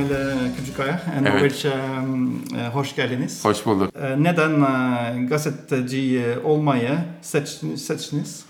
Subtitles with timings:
[0.00, 1.02] İsmail Küçükaya.
[1.18, 3.44] E, Norveç, e, e, hoş geldiniz.
[3.44, 3.96] Hoş bulduk.
[3.96, 8.44] E, Neden gazeteci olmayı seç, seçtiniz?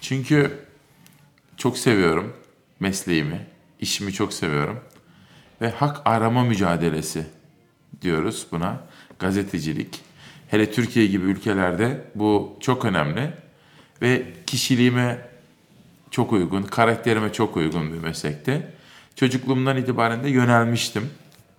[0.00, 0.58] Çünkü
[1.56, 2.32] çok seviyorum
[2.80, 3.46] mesleğimi,
[3.80, 4.80] işimi çok seviyorum.
[5.60, 7.26] Ve hak arama mücadelesi
[8.02, 8.80] diyoruz buna.
[9.18, 10.00] Gazetecilik.
[10.48, 13.30] Hele Türkiye gibi ülkelerde bu çok önemli.
[14.02, 15.28] Ve kişiliğime
[16.10, 18.72] çok uygun, karakterime çok uygun bir meslekte.
[19.16, 21.10] Çocukluğumdan itibaren de yönelmiştim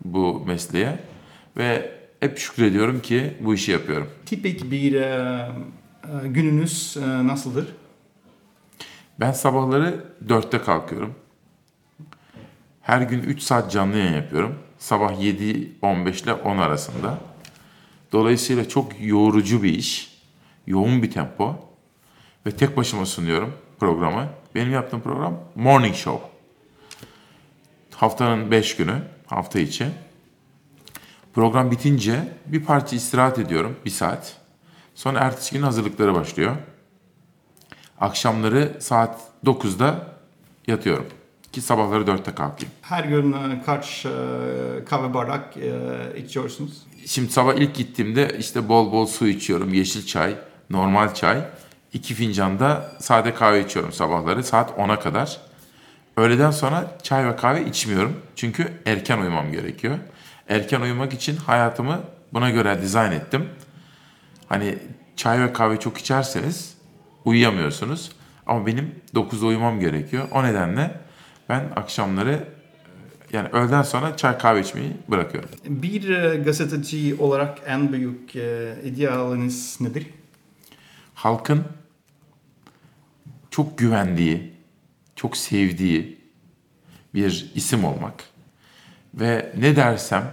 [0.05, 0.99] bu mesleğe.
[1.57, 4.09] Ve hep şükrediyorum ki bu işi yapıyorum.
[4.25, 5.47] Tipik bir e,
[6.23, 7.67] gününüz e, nasıldır?
[9.19, 11.15] Ben sabahları 4'te kalkıyorum.
[12.81, 14.55] Her gün 3 saat canlı yayın yapıyorum.
[14.77, 17.19] Sabah 7.15 ile 10 arasında.
[18.11, 20.21] Dolayısıyla çok yorucu bir iş.
[20.67, 21.55] Yoğun bir tempo.
[22.45, 24.29] Ve tek başıma sunuyorum programı.
[24.55, 26.34] Benim yaptığım program Morning Show.
[27.95, 29.87] Haftanın 5 günü, hafta içi.
[31.33, 34.37] Program bitince bir parça istirahat ediyorum, bir saat.
[34.95, 36.55] Sonra ertesi gün hazırlıkları başlıyor.
[37.99, 40.07] Akşamları saat 9'da
[40.67, 41.05] yatıyorum.
[41.51, 42.73] Ki sabahları 4'te kalkayım.
[42.81, 44.09] Her gün e, kaç e,
[44.85, 45.73] kahve bardak e,
[46.17, 46.83] içiyorsunuz?
[47.05, 49.73] Şimdi sabah ilk gittiğimde işte bol bol su içiyorum.
[49.73, 50.35] Yeşil çay,
[50.69, 51.41] normal çay.
[51.93, 55.41] iki fincan da sade kahve içiyorum sabahları saat 10'a kadar.
[56.17, 58.21] Öğleden sonra çay ve kahve içmiyorum.
[58.35, 59.97] Çünkü erken uyumam gerekiyor.
[60.49, 62.01] Erken uyumak için hayatımı
[62.33, 63.49] buna göre dizayn ettim.
[64.49, 64.79] Hani
[65.15, 66.77] çay ve kahve çok içerseniz
[67.25, 68.11] uyuyamıyorsunuz.
[68.47, 70.27] Ama benim 9'da uyumam gerekiyor.
[70.31, 70.99] O nedenle
[71.49, 72.47] ben akşamları
[73.33, 75.49] yani öğleden sonra çay kahve içmeyi bırakıyorum.
[75.65, 80.07] Bir e, gazeteci olarak en büyük e, idealiniz nedir?
[81.13, 81.63] Halkın
[83.51, 84.53] çok güvendiği,
[85.37, 86.17] sevdiği
[87.13, 88.23] bir isim olmak
[89.13, 90.31] ve ne dersem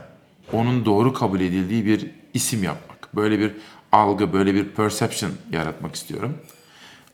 [0.53, 3.17] onun doğru kabul edildiği bir isim yapmak.
[3.17, 3.53] Böyle bir
[3.93, 6.39] algı, böyle bir perception yaratmak istiyorum.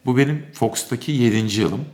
[0.06, 1.60] Bu benim Fox'taki 7.
[1.60, 1.84] yılım.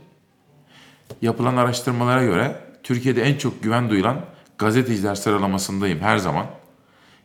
[1.21, 4.25] Yapılan araştırmalara göre Türkiye'de en çok güven duyulan
[4.57, 6.45] gazeteciler sıralamasındayım her zaman.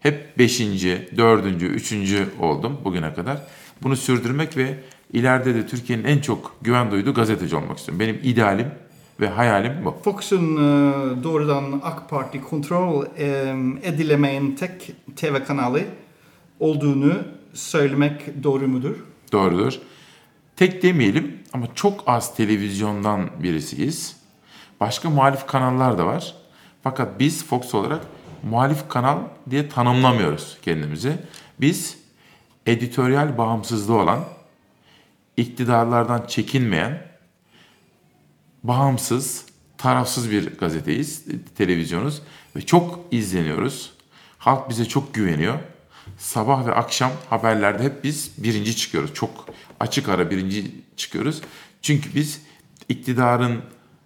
[0.00, 0.60] Hep 5.
[0.60, 1.62] 4.
[1.62, 1.94] 3.
[2.40, 3.42] oldum bugüne kadar.
[3.82, 4.78] Bunu sürdürmek ve
[5.12, 8.00] ileride de Türkiye'nin en çok güven duyduğu gazeteci olmak istiyorum.
[8.00, 8.66] Benim idealim
[9.20, 9.96] ve hayalim bu.
[10.04, 10.92] Fox'un e,
[11.24, 13.26] doğrudan AK Parti kontrol e,
[13.82, 15.80] edilemeyen tek TV kanalı
[16.60, 17.12] olduğunu
[17.54, 18.96] söylemek doğru mudur?
[19.32, 19.78] Doğrudur.
[20.56, 24.16] Tek demeyelim ama çok az televizyondan birisiyiz.
[24.80, 26.34] Başka muhalif kanallar da var.
[26.82, 28.00] Fakat biz Fox olarak
[28.42, 29.18] muhalif kanal
[29.50, 31.18] diye tanımlamıyoruz kendimizi.
[31.60, 31.98] Biz
[32.66, 34.24] editoryal bağımsızlığı olan,
[35.40, 37.06] iktidarlardan çekinmeyen,
[38.62, 39.44] bağımsız,
[39.78, 41.24] tarafsız bir gazeteyiz,
[41.58, 42.22] televizyonuz
[42.56, 43.92] ve çok izleniyoruz.
[44.38, 45.58] Halk bize çok güveniyor.
[46.18, 49.14] Sabah ve akşam haberlerde hep biz birinci çıkıyoruz.
[49.14, 49.46] Çok
[49.80, 51.42] açık ara birinci çıkıyoruz.
[51.82, 52.42] Çünkü biz
[52.88, 53.62] iktidarın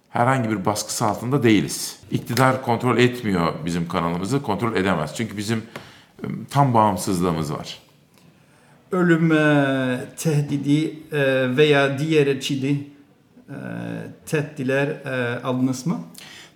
[0.09, 1.99] herhangi bir baskısı altında değiliz.
[2.11, 5.15] İktidar kontrol etmiyor bizim kanalımızı, kontrol edemez.
[5.15, 5.63] Çünkü bizim
[6.23, 7.84] ım, tam bağımsızlığımız var.
[8.95, 12.87] Ölüm e, tehdidi e, veya diğer çeşitli
[13.49, 13.55] e,
[14.25, 15.99] tehditler e, aldınız mı?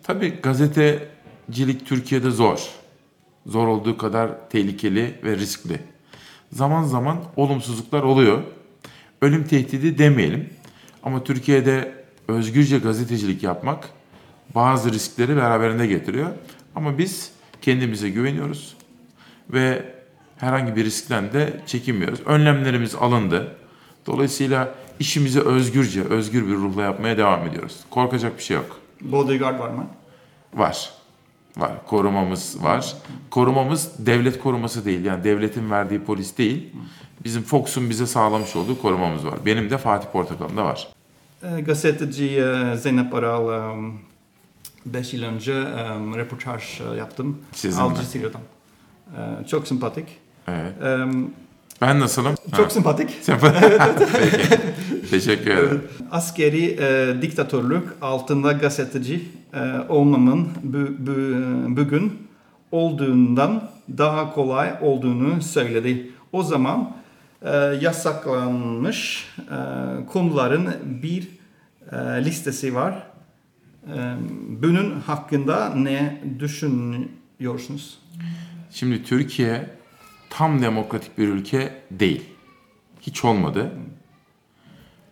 [0.04, 2.70] Tabii gazetecilik Türkiye'de zor.
[3.46, 5.80] Zor olduğu kadar tehlikeli ve riskli.
[6.52, 8.44] Zaman zaman olumsuzluklar oluyor.
[9.22, 10.50] Ölüm tehdidi demeyelim.
[11.04, 11.94] Ama Türkiye'de
[12.28, 13.90] özgürce gazetecilik yapmak
[14.56, 16.30] bazı riskleri beraberinde getiriyor.
[16.76, 18.76] Ama biz kendimize güveniyoruz
[19.50, 19.99] ve
[20.40, 22.20] herhangi bir riskten de çekinmiyoruz.
[22.26, 23.56] Önlemlerimiz alındı.
[24.06, 27.80] Dolayısıyla işimizi özgürce, özgür bir ruhla yapmaya devam ediyoruz.
[27.90, 28.80] Korkacak bir şey yok.
[29.02, 29.88] Bodyguard var mı?
[30.54, 30.90] Var.
[31.58, 31.72] Var.
[31.88, 32.94] Korumamız var.
[33.30, 35.06] Korumamız devlet koruması değil.
[35.06, 36.70] Yani devletin verdiği polis değil.
[37.24, 39.36] Bizim Fox'un bize sağlamış olduğu korumamız var.
[39.46, 40.88] Benim de Fatih Portakal'ın da var.
[41.44, 43.74] E, gazeteci e, Zeynep Aral
[44.86, 45.84] 5 yıl önce e,
[46.18, 47.38] reportaj e, yaptım.
[47.52, 47.84] Sizinle.
[47.84, 48.42] Al Jazeera'dan.
[49.18, 50.06] E, çok sempatik.
[50.50, 50.74] Evet.
[50.84, 51.06] E,
[51.82, 52.36] Ben nasılım?
[52.56, 52.70] çok Ha.
[52.70, 53.10] sempatik.
[53.28, 55.10] Peki.
[55.10, 55.84] Teşekkür ederim.
[56.12, 59.24] Askeri e, diktatörlük altında gazeteci
[59.54, 59.60] e,
[59.90, 62.14] olmamın bu, bu- bugün
[62.72, 66.10] olduğundan daha kolay olduğunu söyledi.
[66.32, 66.92] O zaman
[67.42, 67.50] e,
[67.82, 69.56] yasaklanmış e,
[70.06, 70.68] konuların
[71.04, 71.28] bir
[71.92, 73.04] e, listesi var.
[73.88, 73.98] E,
[74.62, 77.98] bunun hakkında ne düşünüyorsunuz?
[78.72, 79.70] Şimdi Türkiye
[80.30, 82.26] tam demokratik bir ülke değil.
[83.02, 83.72] Hiç olmadı.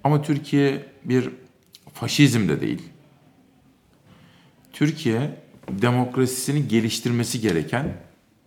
[0.03, 1.29] Ama Türkiye bir
[1.93, 2.81] faşizm de değil.
[4.73, 7.93] Türkiye demokrasisini geliştirmesi gereken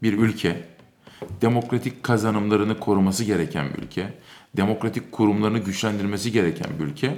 [0.02, 0.64] bir ülke,
[1.42, 4.14] demokratik kazanımlarını koruması gereken bir ülke,
[4.56, 7.14] demokratik kurumlarını güçlendirmesi gereken bir ülke.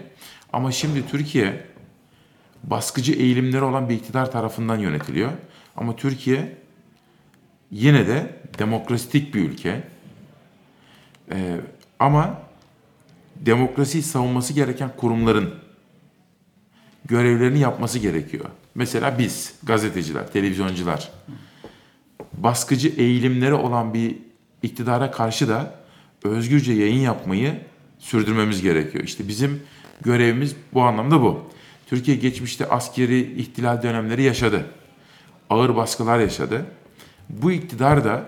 [0.52, 1.66] Ama şimdi Türkiye
[2.64, 5.32] baskıcı eğilimleri olan bir iktidar tarafından yönetiliyor.
[5.76, 6.61] Ama Türkiye
[7.72, 9.82] yine de demokratik bir ülke.
[11.32, 11.60] Ee,
[11.98, 12.42] ama
[13.36, 15.54] demokrasiyi savunması gereken kurumların
[17.04, 18.44] görevlerini yapması gerekiyor.
[18.74, 21.10] Mesela biz, gazeteciler, televizyoncular,
[22.32, 24.16] baskıcı eğilimleri olan bir
[24.62, 25.74] iktidara karşı da
[26.24, 27.60] özgürce yayın yapmayı
[27.98, 29.04] sürdürmemiz gerekiyor.
[29.04, 29.62] İşte bizim
[30.00, 31.50] görevimiz bu anlamda bu.
[31.86, 34.66] Türkiye geçmişte askeri ihtilal dönemleri yaşadı.
[35.50, 36.66] Ağır baskılar yaşadı.
[37.28, 38.24] Bu iktidar da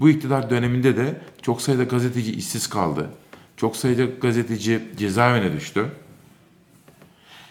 [0.00, 3.10] bu iktidar döneminde de çok sayıda gazeteci işsiz kaldı.
[3.56, 5.86] Çok sayıda gazeteci cezaevine düştü.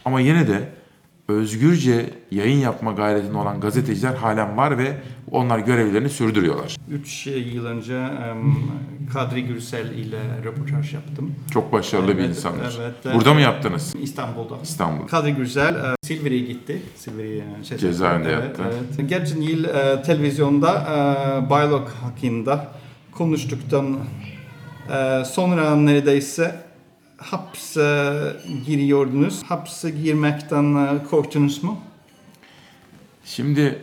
[0.06, 0.70] Ama yine de
[1.28, 4.98] özgürce yayın yapma gayretinde olan gazeteciler halen var ve
[5.34, 6.78] onlar görevlerini sürdürüyorlar.
[6.92, 8.08] 3 yıl önce
[9.14, 11.36] Kadri Gürsel ile röportaj yaptım.
[11.54, 12.80] Çok başarılı bir Evet, insandır.
[12.82, 13.54] evet, Burada mı evet.
[13.54, 13.94] yaptınız?
[14.02, 14.56] İstanbul'da.
[14.64, 15.08] İstanbul.
[15.08, 16.82] Kadri Gürsel e, Silivri'ye gitti.
[16.96, 18.64] Silivri şey- Cezaevinde evet, yattı.
[19.00, 19.10] Evet.
[19.10, 20.72] Geçen yıl e, televizyonda
[21.46, 22.68] e, Baylok hakkında
[23.12, 23.98] konuştuktan
[24.94, 26.56] e, sonra neredeyse
[27.18, 28.14] hapse
[28.66, 29.44] giriyordunuz.
[29.44, 31.80] Hapse girmekten korktunuz mu?
[33.26, 33.80] Şimdi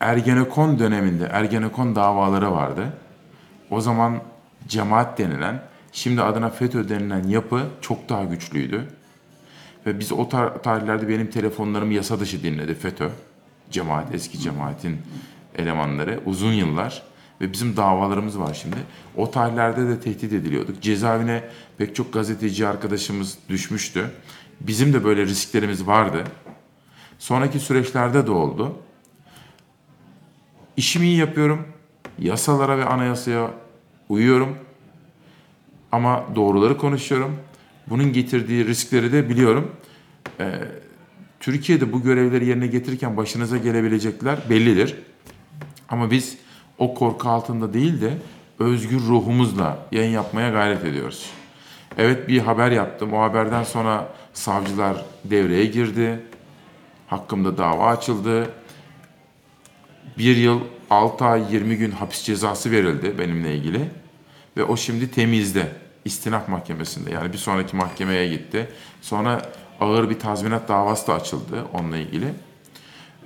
[0.00, 2.92] Ergenekon döneminde Ergenekon davaları vardı.
[3.70, 4.20] O zaman
[4.68, 5.62] cemaat denilen,
[5.92, 8.88] şimdi adına FETÖ denilen yapı çok daha güçlüydü.
[9.86, 13.08] Ve biz o tar- tarihlerde benim telefonlarımı yasa dışı dinledi FETÖ.
[13.70, 14.98] Cemaat, eski cemaatin
[15.58, 17.02] elemanları uzun yıllar.
[17.40, 18.76] Ve bizim davalarımız var şimdi.
[19.16, 20.82] O tarihlerde de tehdit ediliyorduk.
[20.82, 21.44] Cezaevine
[21.78, 24.10] pek çok gazeteci arkadaşımız düşmüştü.
[24.60, 26.24] Bizim de böyle risklerimiz vardı.
[27.18, 28.76] Sonraki süreçlerde de oldu.
[30.80, 31.66] İşimi iyi yapıyorum.
[32.18, 33.50] Yasalara ve anayasaya
[34.08, 34.56] uyuyorum.
[35.92, 37.36] Ama doğruları konuşuyorum.
[37.86, 39.70] Bunun getirdiği riskleri de biliyorum.
[40.40, 40.52] Ee,
[41.40, 44.96] Türkiye'de bu görevleri yerine getirirken başınıza gelebilecekler bellidir.
[45.88, 46.38] Ama biz
[46.78, 48.18] o korku altında değil de
[48.58, 51.30] özgür ruhumuzla yayın yapmaya gayret ediyoruz.
[51.98, 53.12] Evet bir haber yaptım.
[53.12, 56.20] O haberden sonra savcılar devreye girdi.
[57.06, 58.50] Hakkımda dava açıldı.
[60.18, 60.60] Bir yıl
[60.90, 63.80] 6 ay 20 gün hapis cezası verildi benimle ilgili.
[64.56, 65.68] Ve o şimdi temizde.
[66.04, 67.10] istinaf mahkemesinde.
[67.10, 68.68] Yani bir sonraki mahkemeye gitti.
[69.02, 69.42] Sonra
[69.80, 72.26] ağır bir tazminat davası da açıldı onunla ilgili.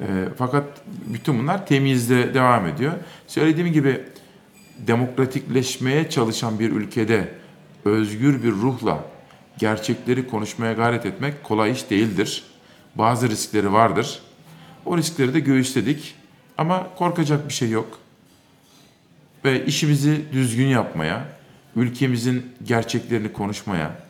[0.01, 0.07] E,
[0.37, 2.93] fakat bütün bunlar temizde devam ediyor.
[3.27, 4.05] Söylediğim gibi
[4.79, 7.29] demokratikleşmeye çalışan bir ülkede
[7.85, 9.05] özgür bir ruhla
[9.59, 12.45] gerçekleri konuşmaya gayret etmek kolay iş değildir.
[12.95, 14.23] Bazı riskleri vardır.
[14.87, 16.15] O riskleri de göğüsledik.
[16.59, 17.99] Ama korkacak bir şey yok.
[19.45, 21.29] Ve işimizi düzgün yapmaya,
[21.77, 24.05] ülkemizin gerçeklerini konuşmaya,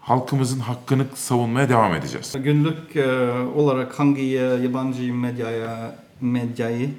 [0.00, 2.32] halkımızın hakkını savunmaya devam edeceğiz.
[2.38, 6.90] Günlük e, olarak hangi e, yabancı medyaya medyayı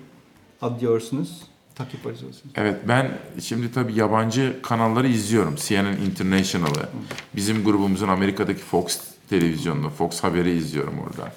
[0.61, 1.41] adıyorsunuz?
[1.75, 2.41] Takip ediyorsunuz.
[2.55, 5.55] Evet ben şimdi tabii yabancı kanalları izliyorum.
[5.55, 6.89] CNN International'ı.
[7.35, 11.31] Bizim grubumuzun Amerika'daki Fox televizyonunu, Fox Haber'i izliyorum orada.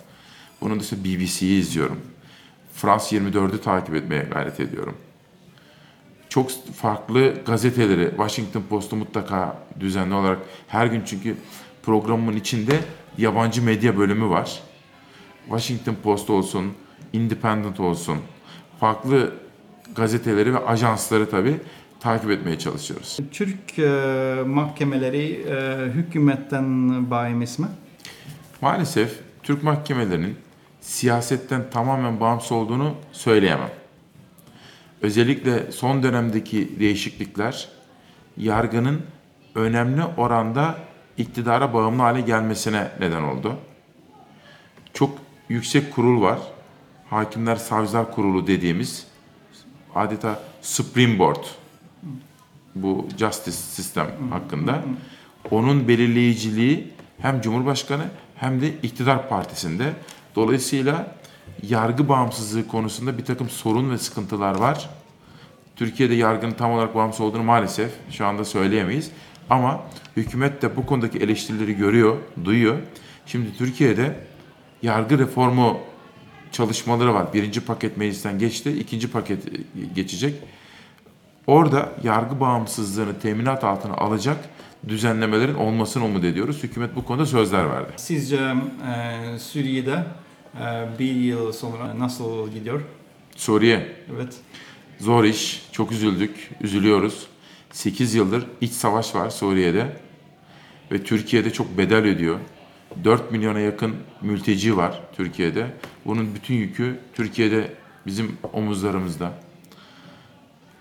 [0.60, 2.00] Bunun dışında BBC'yi izliyorum.
[2.74, 4.96] France 24'ü takip etmeye gayret ediyorum.
[6.28, 10.38] Çok farklı gazeteleri, Washington Post'u mutlaka düzenli olarak
[10.68, 11.36] her gün çünkü
[11.82, 12.80] programımın içinde
[13.18, 14.62] yabancı medya bölümü var.
[15.44, 16.72] Washington Post olsun,
[17.12, 18.18] Independent olsun,
[18.80, 19.32] farklı
[19.94, 21.60] gazeteleri ve ajansları tabii
[22.00, 23.18] takip etmeye çalışıyoruz.
[23.32, 27.68] Türk e, mahkemeleri e, hükümetten bağımsız mı?
[28.60, 30.36] Maalesef Türk mahkemelerinin
[30.88, 33.71] siyasetten tamamen bağımsız olduğunu söyleyemem.
[35.02, 37.68] Özellikle son dönemdeki değişiklikler
[38.37, 39.02] yargının
[39.54, 40.78] önemli oranda
[41.16, 43.57] iktidara bağımlı hale gelmesine neden oldu.
[44.95, 45.18] Çok
[45.49, 46.38] yüksek kurul var.
[47.11, 49.07] Hakimler Savcılar Kurulu dediğimiz
[49.95, 51.45] adeta Supreme Board
[52.75, 54.83] bu justice sistem hakkında.
[55.50, 58.04] Onun belirleyiciliği hem Cumhurbaşkanı
[58.37, 59.92] hem de iktidar partisinde.
[60.38, 61.14] Dolayısıyla
[61.68, 64.90] yargı bağımsızlığı konusunda bir takım sorun ve sıkıntılar var.
[65.76, 69.11] Türkiye'de yargının tam olarak bağımsız olduğunu maalesef şu anda söyleyemeyiz.
[69.50, 69.80] Ama
[70.16, 72.78] hükümet de bu konudaki eleştirileri görüyor, duyuyor.
[73.26, 74.16] Şimdi Türkiye'de
[74.83, 75.78] yargı reformu
[76.52, 77.33] çalışmaları var.
[77.35, 79.38] Birinci paket meclisten geçti, ikinci paket
[79.95, 80.35] geçecek.
[81.47, 84.37] Orada yargı bağımsızlığını teminat altına alacak
[84.88, 86.62] düzenlemelerin olmasını umut ediyoruz.
[86.62, 87.92] Hükümet bu konuda sözler verdi.
[87.97, 90.27] Sizce e, Suriye'de e,
[90.99, 92.81] bir yıl sonra nasıl gidiyor?
[93.37, 94.37] Suriye Evet.
[94.99, 97.26] zor iş, çok üzüldük, üzülüyoruz.
[97.73, 99.97] 8 yıldır iç savaş var Suriye'de
[100.93, 102.38] ve Türkiye'de çok bedel ödüyor.
[103.05, 105.67] 4 milyona yakın mülteci var Türkiye'de.
[106.05, 107.73] Bunun bütün yükü Türkiye'de
[108.07, 109.33] bizim omuzlarımızda.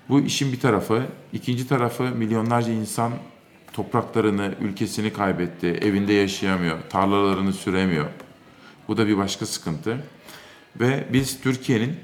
[0.10, 1.04] Bu işin bir tarafı.
[1.34, 3.12] ikinci tarafı milyonlarca insan
[3.74, 5.68] topraklarını, ülkesini kaybetti.
[5.68, 8.06] Evinde yaşayamıyor, tarlalarını süremiyor.
[8.88, 9.98] Bu da bir başka sıkıntı.
[10.80, 11.96] Ve biz Türkiye'nin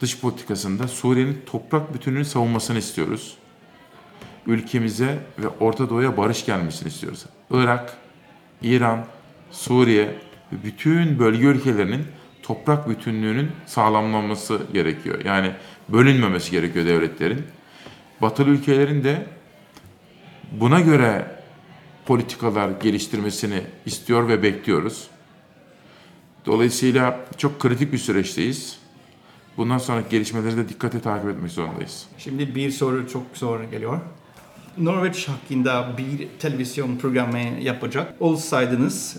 [0.00, 3.36] dış politikasında Suriye'nin toprak bütünlüğünü savunmasını istiyoruz.
[4.46, 7.26] Ülkemize ve Orta Doğu'ya barış gelmesini istiyoruz.
[7.50, 7.96] Irak,
[8.62, 9.06] İran,
[9.50, 10.04] Suriye
[10.52, 12.06] ve bütün bölge ülkelerinin
[12.42, 15.24] toprak bütünlüğünün sağlamlanması gerekiyor.
[15.24, 15.52] Yani
[15.88, 17.46] bölünmemesi gerekiyor devletlerin.
[18.22, 19.26] Batılı ülkelerin de
[20.52, 21.40] buna göre
[22.06, 25.10] politikalar geliştirmesini istiyor ve bekliyoruz.
[26.46, 28.78] Dolayısıyla çok kritik bir süreçteyiz.
[29.56, 32.06] Bundan sonraki gelişmeleri de dikkate takip etmek zorundayız.
[32.18, 34.00] Şimdi bir soru çok zor geliyor.
[34.78, 39.16] Norveç hakkında bir televizyon programı yapacak olsaydınız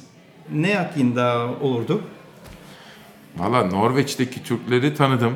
[0.54, 2.02] ne hakkında olurdu?
[3.38, 5.34] Valla Norveç'teki Türkleri tanıdım.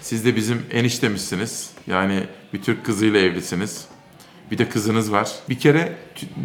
[0.00, 1.70] Siz de bizim eniştemizsiniz.
[1.86, 3.88] Yani bir Türk kızıyla evlisiniz.
[4.50, 5.32] Bir de kızınız var.
[5.48, 5.96] Bir kere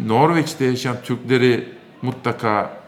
[0.06, 1.68] Norveç'te yaşayan Türkleri
[2.02, 2.80] mutlaka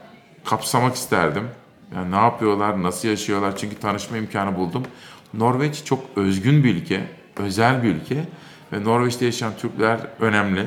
[0.45, 1.49] kapsamak isterdim.
[1.95, 4.83] Yani ne yapıyorlar, nasıl yaşıyorlar çünkü tanışma imkanı buldum.
[5.35, 7.07] Norveç çok özgün bir ülke,
[7.37, 8.25] özel bir ülke
[8.73, 10.67] ve Norveç'te yaşayan Türkler önemli.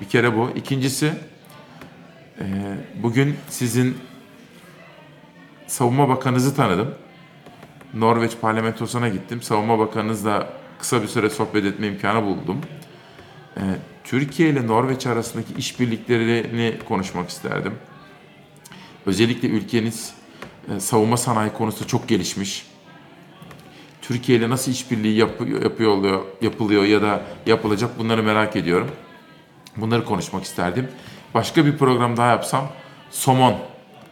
[0.00, 0.50] Bir kere bu.
[0.54, 1.12] İkincisi,
[2.40, 2.44] e,
[3.02, 3.96] bugün sizin
[5.66, 6.94] Savunma Bakanınızı tanıdım.
[7.94, 9.42] Norveç parlamentosuna gittim.
[9.42, 12.60] Savunma Bakanınızla kısa bir süre sohbet etme imkanı buldum.
[13.56, 13.60] Ee,
[14.04, 17.74] Türkiye ile Norveç arasındaki işbirliklerini konuşmak isterdim.
[19.06, 20.25] Özellikle ülkeniz e,
[20.78, 22.66] savunma sanayi konusunda çok gelişmiş.
[24.02, 28.90] Türkiye ile nasıl işbirliği yapıyor, yapıyor, yapılıyor ya da yapılacak bunları merak ediyorum.
[29.76, 30.88] Bunları konuşmak isterdim.
[31.34, 32.68] Başka bir program daha yapsam
[33.10, 33.54] somon,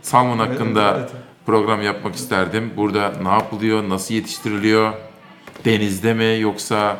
[0.02, 1.11] salmon Evet, hakkında evet.
[1.46, 2.73] program yapmak isterdim.
[2.76, 4.92] Burada ne yapılıyor, nasıl yetiştiriliyor,
[5.64, 6.96] denizde mi yoksa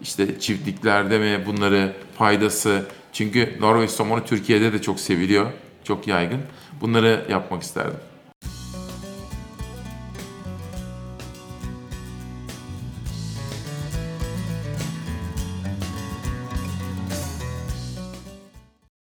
[0.00, 2.86] işte çiftliklerde mi bunları faydası.
[3.12, 5.46] Çünkü Norveç somonu Türkiye'de de çok seviliyor,
[5.84, 6.40] çok yaygın.
[6.80, 7.98] Bunları yapmak isterdim.